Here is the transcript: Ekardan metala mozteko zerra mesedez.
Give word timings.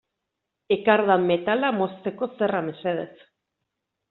Ekardan 0.75 1.27
metala 1.31 1.71
mozteko 1.81 2.31
zerra 2.39 2.63
mesedez. 2.71 3.09